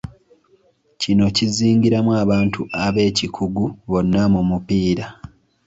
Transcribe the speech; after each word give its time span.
Kino 1.01 1.25
kizingiramu 1.35 2.11
abantu 2.23 2.61
ab'ekikugu 2.85 3.65
bonna 3.89 4.21
mu 4.33 4.41
mupiira. 4.49 5.05